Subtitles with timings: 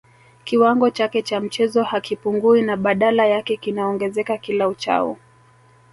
[0.43, 5.17] Kiwango chake cha mchezo hakipungui na badala yake kinaongezeka kila uchao